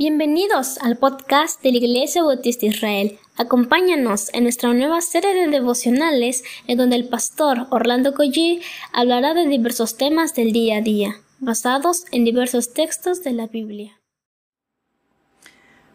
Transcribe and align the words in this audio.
Bienvenidos 0.00 0.78
al 0.78 0.96
podcast 0.96 1.60
de 1.60 1.72
la 1.72 1.78
Iglesia 1.78 2.22
Bautista 2.22 2.66
Israel. 2.66 3.18
Acompáñanos 3.36 4.32
en 4.32 4.44
nuestra 4.44 4.72
nueva 4.72 5.00
serie 5.00 5.34
de 5.34 5.48
devocionales 5.48 6.44
en 6.68 6.78
donde 6.78 6.94
el 6.94 7.08
pastor 7.08 7.66
Orlando 7.70 8.14
Collie 8.14 8.60
hablará 8.92 9.34
de 9.34 9.48
diversos 9.48 9.96
temas 9.96 10.36
del 10.36 10.52
día 10.52 10.76
a 10.76 10.82
día, 10.82 11.16
basados 11.40 12.04
en 12.12 12.24
diversos 12.24 12.72
textos 12.74 13.24
de 13.24 13.32
la 13.32 13.48
Biblia. 13.48 13.98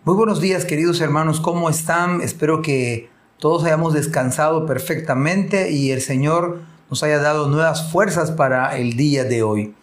Muy 0.04 0.16
buenos 0.16 0.42
días 0.42 0.66
queridos 0.66 1.00
hermanos, 1.00 1.40
¿cómo 1.40 1.70
están? 1.70 2.20
Espero 2.20 2.62
que 2.62 3.10
todos 3.40 3.64
hayamos 3.64 3.94
descansado 3.94 4.66
perfectamente 4.66 5.72
y 5.72 5.92
el 5.92 6.02
Señor 6.02 6.64
nos 6.90 7.04
haya 7.04 7.20
dado 7.20 7.48
nuevas 7.48 7.90
fuerzas 7.90 8.32
para 8.32 8.78
el 8.78 8.98
día 8.98 9.24
de 9.24 9.44
hoy. 9.44 9.74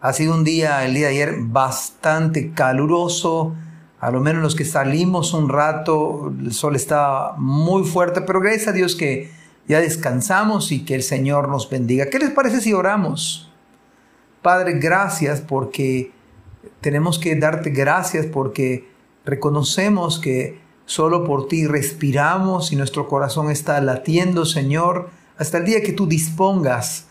Ha 0.00 0.14
sido 0.14 0.34
un 0.34 0.44
día, 0.44 0.84
el 0.86 0.94
día 0.94 1.08
de 1.08 1.12
ayer, 1.12 1.36
bastante 1.40 2.52
caluroso. 2.52 3.54
A 4.00 4.10
lo 4.10 4.20
menos 4.20 4.42
los 4.42 4.54
que 4.54 4.64
salimos 4.64 5.34
un 5.34 5.50
rato, 5.50 6.32
el 6.40 6.54
sol 6.54 6.74
estaba 6.74 7.34
muy 7.36 7.84
fuerte, 7.84 8.22
pero 8.22 8.40
gracias 8.40 8.68
a 8.68 8.72
Dios 8.72 8.96
que 8.96 9.30
ya 9.68 9.78
descansamos 9.80 10.72
y 10.72 10.86
que 10.86 10.94
el 10.94 11.02
Señor 11.02 11.48
nos 11.48 11.68
bendiga. 11.68 12.06
¿Qué 12.06 12.18
les 12.18 12.30
parece 12.30 12.62
si 12.62 12.72
oramos? 12.72 13.52
Padre, 14.40 14.78
gracias 14.78 15.42
porque 15.42 16.12
tenemos 16.80 17.18
que 17.18 17.36
darte 17.36 17.68
gracias 17.68 18.24
porque 18.24 18.88
reconocemos 19.26 20.18
que 20.18 20.58
solo 20.86 21.24
por 21.24 21.46
ti 21.46 21.66
respiramos 21.66 22.72
y 22.72 22.76
nuestro 22.76 23.06
corazón 23.06 23.50
está 23.50 23.78
latiendo, 23.82 24.46
Señor, 24.46 25.10
hasta 25.36 25.58
el 25.58 25.66
día 25.66 25.82
que 25.82 25.92
tú 25.92 26.06
dispongas 26.06 27.09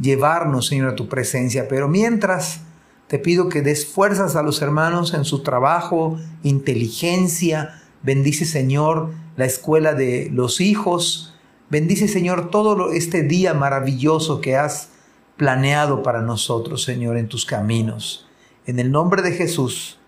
llevarnos, 0.00 0.66
Señor, 0.66 0.90
a 0.90 0.96
tu 0.96 1.08
presencia. 1.08 1.68
Pero 1.68 1.88
mientras, 1.88 2.60
te 3.08 3.18
pido 3.18 3.48
que 3.48 3.62
des 3.62 3.86
fuerzas 3.86 4.36
a 4.36 4.42
los 4.42 4.62
hermanos 4.62 5.14
en 5.14 5.24
su 5.24 5.42
trabajo, 5.42 6.18
inteligencia. 6.42 7.82
Bendice, 8.02 8.44
Señor, 8.44 9.12
la 9.36 9.44
escuela 9.44 9.94
de 9.94 10.30
los 10.32 10.60
hijos. 10.60 11.34
Bendice, 11.68 12.08
Señor, 12.08 12.50
todo 12.50 12.92
este 12.92 13.22
día 13.22 13.54
maravilloso 13.54 14.40
que 14.40 14.56
has 14.56 14.88
planeado 15.36 16.02
para 16.02 16.22
nosotros, 16.22 16.82
Señor, 16.84 17.16
en 17.16 17.28
tus 17.28 17.44
caminos. 17.44 18.28
En 18.66 18.78
el 18.78 18.90
nombre 18.90 19.22
de 19.22 19.32
Jesús. 19.32 19.98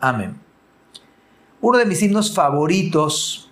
Amén. 0.00 0.36
Uno 1.60 1.78
de 1.78 1.86
mis 1.86 2.02
himnos 2.02 2.34
favoritos 2.34 3.50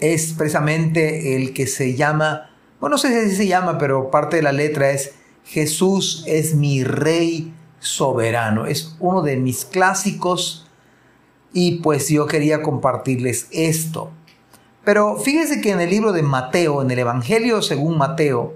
es 0.00 0.32
precisamente 0.32 1.36
el 1.36 1.52
que 1.52 1.66
se 1.66 1.94
llama 1.94 2.50
no 2.88 2.98
sé 2.98 3.08
si 3.08 3.26
así 3.26 3.36
se 3.36 3.46
llama, 3.46 3.78
pero 3.78 4.10
parte 4.10 4.36
de 4.36 4.42
la 4.42 4.52
letra 4.52 4.90
es 4.90 5.14
Jesús 5.44 6.24
es 6.26 6.54
mi 6.54 6.84
rey 6.84 7.54
soberano. 7.78 8.66
Es 8.66 8.96
uno 8.98 9.22
de 9.22 9.36
mis 9.36 9.64
clásicos 9.64 10.66
y 11.52 11.76
pues 11.76 12.08
yo 12.08 12.26
quería 12.26 12.62
compartirles 12.62 13.48
esto. 13.52 14.10
Pero 14.84 15.16
fíjense 15.16 15.60
que 15.60 15.70
en 15.70 15.80
el 15.80 15.90
libro 15.90 16.12
de 16.12 16.22
Mateo, 16.22 16.82
en 16.82 16.90
el 16.90 16.98
Evangelio 16.98 17.62
según 17.62 17.96
Mateo, 17.96 18.54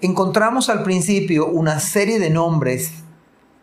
encontramos 0.00 0.68
al 0.68 0.82
principio 0.82 1.46
una 1.46 1.80
serie 1.80 2.18
de 2.18 2.30
nombres 2.30 2.92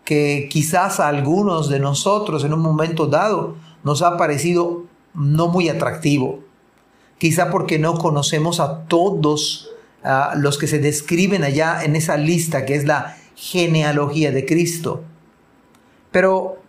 que 0.05 0.47
quizás 0.49 0.99
a 0.99 1.07
algunos 1.07 1.69
de 1.69 1.79
nosotros 1.79 2.43
en 2.45 2.53
un 2.53 2.61
momento 2.61 3.07
dado 3.07 3.55
nos 3.83 4.01
ha 4.01 4.15
parecido 4.15 4.85
no 5.13 5.47
muy 5.47 5.67
atractivo 5.69 6.46
quizá 7.17 7.49
porque 7.49 7.79
no 7.79 7.97
conocemos 7.97 8.59
a 8.59 8.85
todos 8.85 9.69
los 10.35 10.57
que 10.57 10.67
se 10.67 10.79
describen 10.79 11.43
allá 11.43 11.83
en 11.83 11.95
esa 11.95 12.17
lista 12.17 12.65
que 12.65 12.75
es 12.75 12.85
la 12.85 13.17
genealogía 13.35 14.31
de 14.31 14.45
Cristo. 14.45 15.03
Pero 16.11 16.61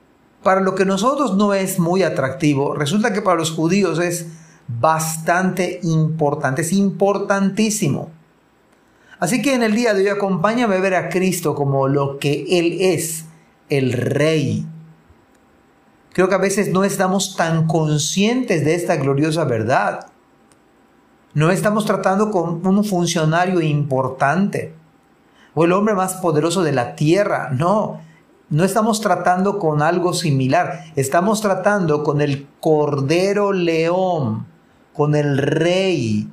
para 0.43 0.61
lo 0.61 0.75
que 0.75 0.85
nosotros 0.85 1.37
no 1.37 1.55
es 1.55 1.79
muy 1.79 2.03
atractivo, 2.03 2.75
resulta 2.75 3.13
que 3.13 3.23
para 3.23 3.39
los 3.39 3.51
judíos 3.51 3.99
es 3.99 4.27
bastante 4.67 5.81
importante, 5.83 6.63
es 6.63 6.73
importantísimo. 6.73 8.11
Así 9.19 9.43
que 9.43 9.55
en 9.55 9.63
el 9.63 9.75
día 9.75 9.95
de 9.95 10.03
hoy 10.03 10.09
acompáñame 10.09 10.77
a 10.77 10.81
ver 10.81 10.95
a 10.95 11.09
Cristo 11.09 11.55
como 11.55 11.89
lo 11.89 12.19
que 12.19 12.47
Él 12.51 12.79
es, 12.81 13.25
el 13.69 13.93
Rey. 13.93 14.65
Creo 16.13 16.29
que 16.29 16.35
a 16.35 16.39
veces 16.39 16.71
no 16.73 16.85
estamos 16.85 17.37
tan 17.37 17.67
conscientes 17.67 18.65
de 18.65 18.75
esta 18.75 18.97
gloriosa 18.97 19.45
verdad. 19.45 20.07
No 21.35 21.51
estamos 21.51 21.85
tratando 21.85 22.31
con 22.31 22.67
un 22.67 22.85
funcionario 22.85 23.61
importante 23.61 24.75
o 25.55 25.65
el 25.65 25.73
hombre 25.73 25.95
más 25.95 26.15
poderoso 26.15 26.63
de 26.63 26.73
la 26.73 26.95
tierra. 26.95 27.51
No, 27.53 28.01
no 28.49 28.65
estamos 28.65 29.01
tratando 29.01 29.59
con 29.59 29.83
algo 29.83 30.15
similar. 30.15 30.85
Estamos 30.97 31.41
tratando 31.41 32.03
con 32.03 32.21
el 32.21 32.47
Cordero 32.61 33.53
León, 33.53 34.47
con 34.93 35.15
el 35.15 35.37
Rey. 35.37 36.29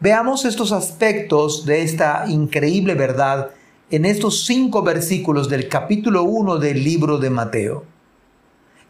Veamos 0.00 0.44
estos 0.44 0.72
aspectos 0.72 1.64
de 1.64 1.82
esta 1.82 2.24
increíble 2.28 2.94
verdad 2.94 3.50
en 3.90 4.04
estos 4.04 4.44
cinco 4.44 4.82
versículos 4.82 5.48
del 5.48 5.68
capítulo 5.68 6.22
1 6.22 6.58
del 6.58 6.84
libro 6.84 7.18
de 7.18 7.30
Mateo. 7.30 7.84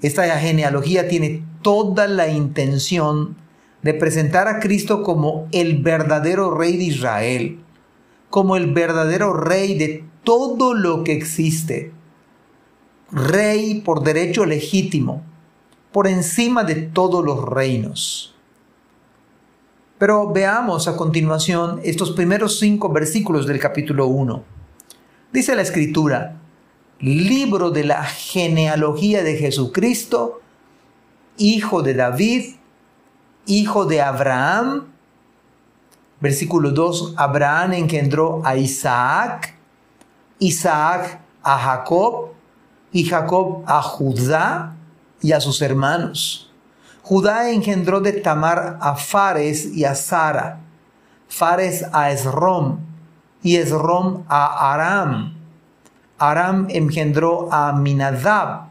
Esta 0.03 0.25
genealogía 0.39 1.09
tiene 1.09 1.45
toda 1.63 2.07
la 2.07 2.29
intención 2.29 3.37
de 3.83 3.95
presentar 3.95 4.49
a 4.49 4.61
Cristo 4.61 5.03
como 5.03 5.49
el 5.53 5.83
verdadero 5.83 6.55
rey 6.57 6.77
de 6.77 6.85
Israel, 6.85 7.59
como 8.29 8.57
el 8.57 8.73
verdadero 8.73 9.33
rey 9.33 9.77
de 9.79 10.05
todo 10.25 10.75
lo 10.75 11.03
que 11.03 11.13
existe, 11.13 11.93
rey 13.11 13.81
por 13.81 14.03
derecho 14.03 14.45
legítimo, 14.45 15.23
por 15.93 16.07
encima 16.07 16.65
de 16.65 16.77
todos 16.77 17.25
los 17.25 17.45
reinos. 17.45 18.35
Pero 19.99 20.33
veamos 20.33 20.89
a 20.89 20.97
continuación 20.97 21.81
estos 21.85 22.13
primeros 22.13 22.59
cinco 22.59 22.91
versículos 22.91 23.47
del 23.47 23.59
capítulo 23.59 24.07
1. 24.07 24.45
Dice 25.33 25.55
la 25.55 25.63
escritura, 25.63 26.41
libro 27.01 27.71
de 27.71 27.85
la 27.85 28.05
genealogía 28.05 29.23
de 29.23 29.37
Jesucristo, 29.37 30.41
hijo 31.37 31.83
de 31.83 31.95
David, 31.95 32.57
hijo 33.47 33.85
de 33.85 34.01
Abraham. 34.01 34.87
Versículo 36.21 36.71
2, 36.71 37.15
Abraham 37.17 37.73
engendró 37.73 38.43
a 38.45 38.55
Isaac, 38.57 39.55
Isaac 40.39 41.21
a 41.43 41.59
Jacob 41.59 42.33
y 42.93 43.05
Jacob 43.05 43.65
a 43.67 43.81
Judá 43.81 44.77
y 45.23 45.33
a 45.33 45.41
sus 45.41 45.63
hermanos. 45.63 46.51
Judá 47.03 47.51
engendró 47.51 48.01
de 48.01 48.13
Tamar 48.13 48.79
a 48.81 48.95
Fares 48.95 49.65
y 49.75 49.85
a 49.85 49.95
Sara, 49.95 50.61
Fares 51.29 51.85
a 51.93 52.11
Esrom 52.11 52.81
y 53.43 53.57
Esrom 53.57 54.25
a 54.29 54.73
Aram. 54.75 55.35
Aram 56.19 56.67
engendró 56.69 57.51
a 57.51 57.71
Aminadab, 57.71 58.67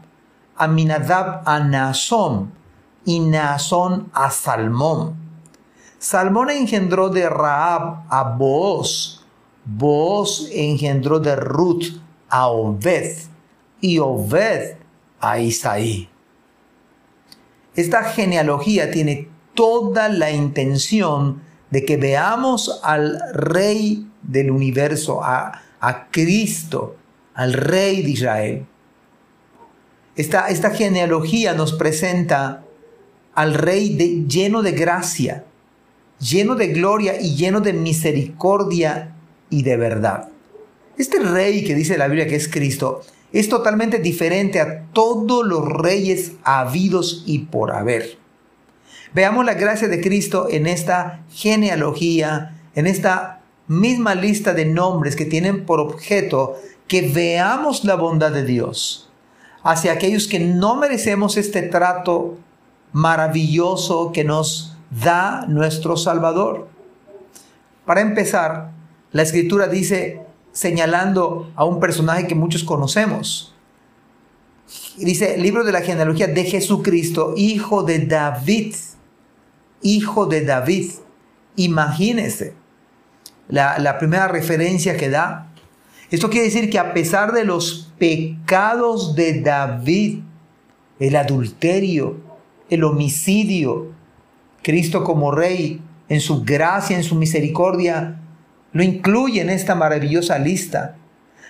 Aminadab 0.56 1.42
a 1.44 1.58
Nasom, 1.58 2.52
y 3.04 3.20
Naasón 3.20 4.10
a 4.12 4.30
Salmón. 4.30 5.14
Salmón 5.98 6.50
engendró 6.50 7.08
de 7.08 7.28
Raab 7.28 8.04
a 8.08 8.34
Booz, 8.36 9.24
Booz 9.64 10.48
engendró 10.52 11.20
de 11.20 11.36
Ruth 11.36 12.00
a 12.28 12.48
Obed 12.48 13.16
y 13.80 13.98
Obed 13.98 14.76
a 15.20 15.38
Isaí. 15.38 16.08
Esta 17.74 18.04
genealogía 18.04 18.90
tiene 18.90 19.28
toda 19.54 20.08
la 20.08 20.30
intención 20.30 21.42
de 21.70 21.84
que 21.84 21.96
veamos 21.96 22.80
al 22.82 23.20
Rey 23.32 24.08
del 24.22 24.50
universo, 24.50 25.22
a, 25.22 25.62
a 25.80 26.06
Cristo, 26.10 26.96
al 27.34 27.52
Rey 27.52 28.02
de 28.02 28.10
Israel. 28.10 28.66
Esta, 30.16 30.48
esta 30.48 30.70
genealogía 30.70 31.54
nos 31.54 31.72
presenta 31.72 32.64
al 33.34 33.54
Rey 33.54 33.94
de, 33.94 34.26
lleno 34.26 34.62
de 34.62 34.72
gracia, 34.72 35.44
lleno 36.18 36.54
de 36.54 36.68
gloria 36.68 37.20
y 37.20 37.34
lleno 37.34 37.60
de 37.60 37.72
misericordia 37.72 39.14
y 39.48 39.62
de 39.62 39.76
verdad. 39.76 40.28
Este 40.98 41.18
Rey 41.18 41.64
que 41.64 41.74
dice 41.74 41.96
la 41.96 42.08
Biblia 42.08 42.26
que 42.26 42.36
es 42.36 42.48
Cristo 42.48 43.02
es 43.32 43.48
totalmente 43.48 43.98
diferente 43.98 44.60
a 44.60 44.84
todos 44.92 45.46
los 45.46 45.66
reyes 45.66 46.32
habidos 46.42 47.22
y 47.26 47.40
por 47.40 47.72
haber. 47.72 48.18
Veamos 49.14 49.44
la 49.44 49.54
gracia 49.54 49.88
de 49.88 50.00
Cristo 50.00 50.48
en 50.50 50.66
esta 50.66 51.24
genealogía, 51.32 52.56
en 52.74 52.86
esta 52.86 53.40
misma 53.66 54.14
lista 54.14 54.52
de 54.52 54.66
nombres 54.66 55.16
que 55.16 55.24
tienen 55.24 55.64
por 55.64 55.80
objeto 55.80 56.56
que 56.86 57.02
veamos 57.02 57.84
la 57.84 57.94
bondad 57.94 58.32
de 58.32 58.44
Dios 58.44 59.10
hacia 59.62 59.92
aquellos 59.92 60.26
que 60.26 60.40
no 60.40 60.76
merecemos 60.76 61.36
este 61.36 61.62
trato 61.62 62.38
maravilloso 62.92 64.12
que 64.12 64.24
nos 64.24 64.76
da 64.90 65.46
nuestro 65.46 65.96
Salvador. 65.96 66.68
Para 67.84 68.00
empezar, 68.00 68.72
la 69.12 69.22
escritura 69.22 69.66
dice, 69.66 70.22
señalando 70.52 71.50
a 71.54 71.64
un 71.64 71.80
personaje 71.80 72.26
que 72.26 72.34
muchos 72.34 72.64
conocemos, 72.64 73.54
dice, 74.96 75.38
libro 75.38 75.64
de 75.64 75.72
la 75.72 75.80
genealogía 75.80 76.26
de 76.26 76.44
Jesucristo, 76.44 77.34
hijo 77.36 77.82
de 77.82 78.06
David, 78.06 78.74
hijo 79.82 80.26
de 80.26 80.44
David. 80.44 80.90
Imagínese 81.56 82.54
la, 83.48 83.78
la 83.78 83.98
primera 83.98 84.28
referencia 84.28 84.96
que 84.96 85.10
da. 85.10 85.52
Esto 86.10 86.30
quiere 86.30 86.46
decir 86.46 86.70
que 86.70 86.78
a 86.78 86.92
pesar 86.92 87.32
de 87.32 87.44
los 87.44 87.92
pecados 87.98 89.14
de 89.14 89.40
David, 89.40 90.20
el 90.98 91.16
adulterio, 91.16 92.29
el 92.70 92.84
homicidio, 92.84 93.92
Cristo 94.62 95.04
como 95.04 95.32
rey, 95.32 95.82
en 96.08 96.20
su 96.20 96.42
gracia, 96.42 96.96
en 96.96 97.04
su 97.04 97.14
misericordia, 97.14 98.20
lo 98.72 98.82
incluye 98.82 99.40
en 99.40 99.50
esta 99.50 99.74
maravillosa 99.74 100.38
lista. 100.38 100.96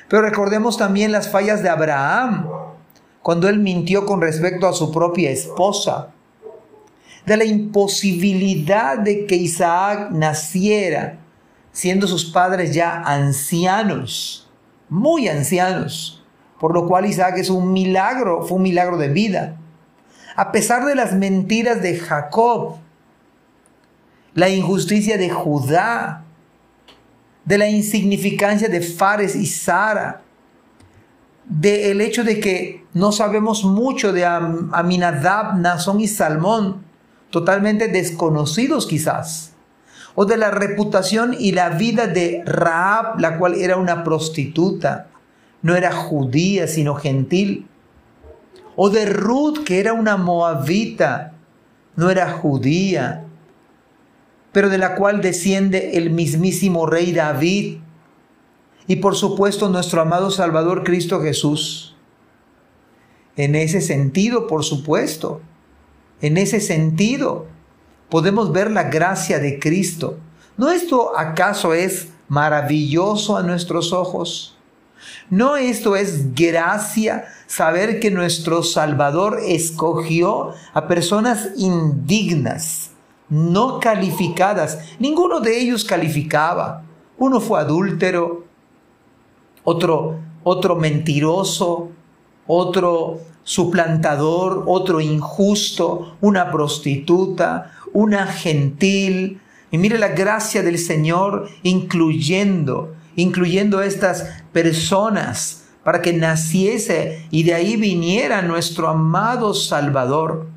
Pero 0.08 0.22
recordemos 0.22 0.76
también 0.76 1.12
las 1.12 1.30
fallas 1.30 1.62
de 1.62 1.68
Abraham, 1.68 2.48
cuando 3.22 3.48
él 3.48 3.58
mintió 3.58 4.06
con 4.06 4.20
respecto 4.20 4.66
a 4.66 4.72
su 4.72 4.90
propia 4.90 5.30
esposa, 5.30 6.10
de 7.26 7.36
la 7.36 7.44
imposibilidad 7.44 8.98
de 8.98 9.26
que 9.26 9.36
Isaac 9.36 10.10
naciera, 10.10 11.18
siendo 11.70 12.06
sus 12.06 12.24
padres 12.24 12.74
ya 12.74 13.02
ancianos, 13.02 14.50
muy 14.88 15.28
ancianos, 15.28 16.24
por 16.58 16.74
lo 16.74 16.86
cual 16.88 17.06
Isaac 17.06 17.38
es 17.38 17.50
un 17.50 17.72
milagro, 17.72 18.42
fue 18.42 18.56
un 18.56 18.62
milagro 18.62 18.96
de 18.96 19.08
vida. 19.08 19.59
A 20.36 20.52
pesar 20.52 20.84
de 20.84 20.94
las 20.94 21.14
mentiras 21.14 21.82
de 21.82 21.98
Jacob, 21.98 22.76
la 24.34 24.48
injusticia 24.48 25.18
de 25.18 25.30
Judá, 25.30 26.24
de 27.44 27.58
la 27.58 27.68
insignificancia 27.68 28.68
de 28.68 28.80
Fares 28.80 29.34
y 29.34 29.46
Sara, 29.46 30.22
del 31.44 32.00
hecho 32.00 32.22
de 32.22 32.38
que 32.38 32.84
no 32.94 33.10
sabemos 33.10 33.64
mucho 33.64 34.12
de 34.12 34.24
Aminadab, 34.24 35.58
Nazón 35.58 36.00
y 36.00 36.06
Salmón, 36.06 36.84
totalmente 37.30 37.88
desconocidos 37.88 38.86
quizás, 38.86 39.52
o 40.14 40.26
de 40.26 40.36
la 40.36 40.50
reputación 40.50 41.34
y 41.38 41.52
la 41.52 41.70
vida 41.70 42.06
de 42.06 42.42
Raab, 42.44 43.18
la 43.18 43.38
cual 43.38 43.54
era 43.54 43.76
una 43.76 44.04
prostituta, 44.04 45.08
no 45.62 45.74
era 45.74 45.92
judía, 45.92 46.68
sino 46.68 46.94
gentil, 46.94 47.66
o 48.82 48.88
de 48.88 49.04
Ruth, 49.04 49.62
que 49.62 49.78
era 49.78 49.92
una 49.92 50.16
moabita, 50.16 51.34
no 51.96 52.08
era 52.08 52.32
judía, 52.32 53.26
pero 54.52 54.70
de 54.70 54.78
la 54.78 54.94
cual 54.94 55.20
desciende 55.20 55.98
el 55.98 56.08
mismísimo 56.08 56.86
rey 56.86 57.12
David 57.12 57.80
y 58.86 58.96
por 58.96 59.16
supuesto 59.16 59.68
nuestro 59.68 60.00
amado 60.00 60.30
Salvador 60.30 60.82
Cristo 60.82 61.20
Jesús. 61.20 61.94
En 63.36 63.54
ese 63.54 63.82
sentido, 63.82 64.46
por 64.46 64.64
supuesto, 64.64 65.42
en 66.22 66.38
ese 66.38 66.58
sentido, 66.58 67.48
podemos 68.08 68.50
ver 68.50 68.70
la 68.70 68.84
gracia 68.84 69.40
de 69.40 69.58
Cristo. 69.58 70.16
¿No 70.56 70.70
esto 70.70 71.18
acaso 71.18 71.74
es 71.74 72.08
maravilloso 72.28 73.36
a 73.36 73.42
nuestros 73.42 73.92
ojos? 73.92 74.56
¿No 75.28 75.56
esto 75.56 75.96
es 75.96 76.34
gracia 76.34 77.24
saber 77.46 78.00
que 78.00 78.10
nuestro 78.10 78.62
Salvador 78.62 79.40
escogió 79.46 80.52
a 80.72 80.88
personas 80.88 81.50
indignas, 81.56 82.90
no 83.28 83.80
calificadas? 83.80 84.78
Ninguno 84.98 85.40
de 85.40 85.58
ellos 85.60 85.84
calificaba. 85.84 86.84
Uno 87.18 87.40
fue 87.40 87.60
adúltero, 87.60 88.44
otro, 89.64 90.18
otro 90.42 90.76
mentiroso, 90.76 91.90
otro 92.46 93.20
suplantador, 93.42 94.64
otro 94.66 95.00
injusto, 95.00 96.16
una 96.20 96.50
prostituta, 96.50 97.72
una 97.92 98.26
gentil. 98.26 99.40
Y 99.70 99.78
mire 99.78 99.98
la 99.98 100.08
gracia 100.08 100.62
del 100.62 100.78
Señor 100.78 101.48
incluyendo, 101.62 102.94
incluyendo 103.20 103.82
estas 103.82 104.24
personas 104.52 105.64
para 105.84 106.02
que 106.02 106.12
naciese 106.12 107.26
y 107.30 107.42
de 107.44 107.54
ahí 107.54 107.76
viniera 107.76 108.42
nuestro 108.42 108.88
amado 108.88 109.54
Salvador. 109.54 110.48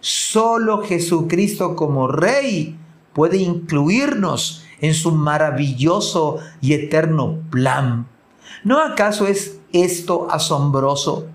Solo 0.00 0.82
Jesucristo 0.82 1.76
como 1.76 2.08
Rey 2.08 2.76
puede 3.12 3.38
incluirnos 3.38 4.64
en 4.80 4.94
su 4.94 5.12
maravilloso 5.12 6.38
y 6.60 6.74
eterno 6.74 7.38
plan. 7.50 8.06
¿No 8.64 8.80
acaso 8.80 9.26
es 9.26 9.60
esto 9.72 10.28
asombroso? 10.30 11.26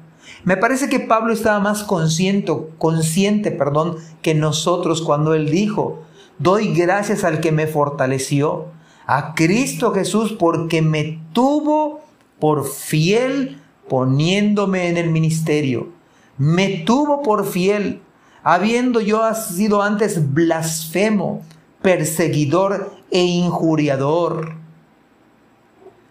Me 0.44 0.58
parece 0.58 0.90
que 0.90 1.00
Pablo 1.00 1.34
estaba 1.34 1.60
más 1.60 1.84
consciente, 1.84 2.54
consciente, 2.78 3.52
perdón, 3.52 3.98
que 4.22 4.36
nosotros 4.36 5.02
cuando 5.02 5.34
él 5.34 5.50
dijo, 5.50 6.04
doy 6.38 6.74
gracias 6.74 7.24
al 7.24 7.40
que 7.40 7.52
me 7.52 7.68
fortaleció, 7.68 8.68
a 9.12 9.34
Cristo 9.34 9.92
Jesús 9.92 10.34
porque 10.34 10.84
me 10.84 11.20
tuvo 11.34 12.02
por 12.38 12.70
fiel 12.70 13.60
poniéndome 13.88 14.88
en 14.88 14.98
el 14.98 15.10
ministerio. 15.10 15.90
Me 16.38 16.84
tuvo 16.86 17.24
por 17.24 17.48
fiel, 17.48 18.02
habiendo 18.44 19.02
yo 19.02 19.34
sido 19.34 19.82
antes 19.82 20.32
blasfemo, 20.32 21.42
perseguidor 21.82 22.94
e 23.10 23.24
injuriador. 23.24 24.54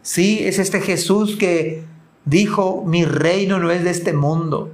Sí, 0.03 0.41
es 0.43 0.59
este 0.59 0.81
Jesús 0.81 1.37
que 1.37 1.85
dijo, 2.25 2.83
mi 2.85 3.05
reino 3.05 3.61
no 3.61 3.71
es 3.71 3.85
de 3.85 3.91
este 3.91 4.13
mundo. 4.13 4.73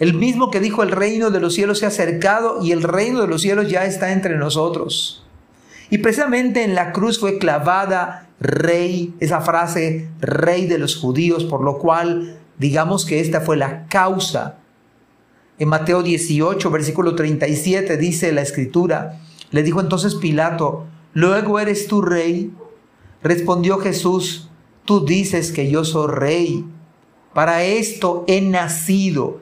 El 0.00 0.14
mismo 0.14 0.50
que 0.50 0.58
dijo, 0.58 0.82
el 0.82 0.90
reino 0.90 1.30
de 1.30 1.38
los 1.38 1.54
cielos 1.54 1.78
se 1.78 1.84
ha 1.84 1.88
acercado 1.90 2.60
y 2.60 2.72
el 2.72 2.82
reino 2.82 3.20
de 3.20 3.28
los 3.28 3.42
cielos 3.42 3.70
ya 3.70 3.84
está 3.84 4.10
entre 4.10 4.36
nosotros. 4.36 5.23
Y 5.94 5.98
precisamente 5.98 6.64
en 6.64 6.74
la 6.74 6.90
cruz 6.90 7.20
fue 7.20 7.38
clavada 7.38 8.28
rey, 8.40 9.14
esa 9.20 9.40
frase, 9.42 10.08
rey 10.20 10.66
de 10.66 10.76
los 10.76 10.96
judíos, 10.96 11.44
por 11.44 11.62
lo 11.62 11.78
cual 11.78 12.40
digamos 12.58 13.04
que 13.04 13.20
esta 13.20 13.40
fue 13.40 13.56
la 13.56 13.86
causa. 13.86 14.56
En 15.56 15.68
Mateo 15.68 16.02
18, 16.02 16.68
versículo 16.72 17.14
37 17.14 17.96
dice 17.96 18.32
la 18.32 18.42
escritura, 18.42 19.20
le 19.52 19.62
dijo 19.62 19.80
entonces 19.80 20.16
Pilato, 20.16 20.84
luego 21.12 21.60
eres 21.60 21.86
tú 21.86 22.02
rey. 22.02 22.52
Respondió 23.22 23.78
Jesús, 23.78 24.50
Tú 24.84 25.04
dices 25.06 25.52
que 25.52 25.70
yo 25.70 25.84
soy 25.84 26.08
rey. 26.08 26.64
Para 27.34 27.62
esto 27.62 28.24
he 28.26 28.40
nacido 28.40 29.38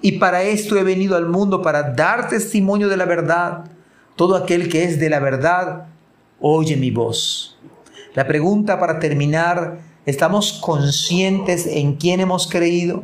y 0.00 0.12
para 0.12 0.44
esto 0.44 0.76
he 0.76 0.84
venido 0.84 1.16
al 1.16 1.28
mundo, 1.28 1.60
para 1.60 1.92
dar 1.92 2.28
testimonio 2.28 2.88
de 2.88 2.96
la 2.96 3.04
verdad. 3.04 3.64
Todo 4.20 4.36
aquel 4.36 4.68
que 4.68 4.84
es 4.84 5.00
de 5.00 5.08
la 5.08 5.18
verdad, 5.18 5.86
oye 6.40 6.76
mi 6.76 6.90
voz. 6.90 7.56
La 8.12 8.26
pregunta 8.26 8.78
para 8.78 8.98
terminar, 8.98 9.80
¿estamos 10.04 10.60
conscientes 10.60 11.66
en 11.66 11.94
quién 11.94 12.20
hemos 12.20 12.46
creído? 12.46 13.02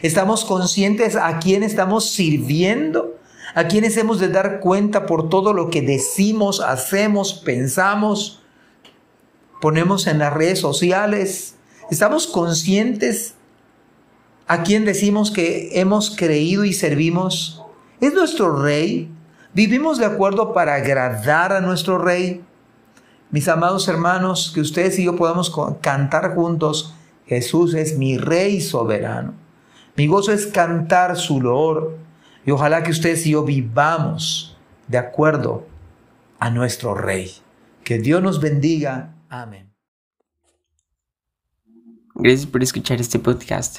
¿Estamos 0.00 0.46
conscientes 0.46 1.14
a 1.14 1.40
quién 1.40 1.62
estamos 1.62 2.08
sirviendo? 2.08 3.18
¿A 3.54 3.68
quiénes 3.68 3.98
hemos 3.98 4.18
de 4.18 4.28
dar 4.28 4.60
cuenta 4.60 5.04
por 5.04 5.28
todo 5.28 5.52
lo 5.52 5.68
que 5.68 5.82
decimos, 5.82 6.60
hacemos, 6.60 7.34
pensamos? 7.34 8.40
ponemos 9.60 10.06
en 10.06 10.20
las 10.20 10.32
redes 10.32 10.58
sociales? 10.58 11.56
¿Estamos 11.90 12.26
conscientes 12.26 13.34
a 14.46 14.62
quién 14.62 14.86
decimos 14.86 15.30
que 15.30 15.78
hemos 15.78 16.16
creído 16.16 16.64
y 16.64 16.72
servimos? 16.72 17.62
¿Es 18.00 18.14
nuestro 18.14 18.62
rey? 18.62 19.10
¿Vivimos 19.56 19.96
de 19.96 20.04
acuerdo 20.04 20.52
para 20.52 20.74
agradar 20.74 21.50
a 21.54 21.62
nuestro 21.62 21.96
rey? 21.96 22.44
Mis 23.30 23.48
amados 23.48 23.88
hermanos, 23.88 24.52
que 24.54 24.60
ustedes 24.60 24.98
y 24.98 25.04
yo 25.04 25.16
podamos 25.16 25.50
cantar 25.80 26.34
juntos, 26.34 26.94
Jesús 27.26 27.72
es 27.72 27.96
mi 27.96 28.18
rey 28.18 28.60
soberano. 28.60 29.32
Mi 29.96 30.08
gozo 30.08 30.30
es 30.32 30.46
cantar 30.46 31.16
su 31.16 31.40
loor 31.40 31.96
y 32.44 32.50
ojalá 32.50 32.82
que 32.82 32.90
ustedes 32.90 33.26
y 33.26 33.30
yo 33.30 33.44
vivamos 33.44 34.58
de 34.88 34.98
acuerdo 34.98 35.66
a 36.38 36.50
nuestro 36.50 36.94
rey. 36.94 37.32
Que 37.82 37.98
Dios 37.98 38.22
nos 38.22 38.42
bendiga 38.42 39.14
Amén. 39.30 39.72
Gracias 42.14 42.44
por 42.44 42.62
escuchar 42.62 43.00
este 43.00 43.18
podcast. 43.18 43.78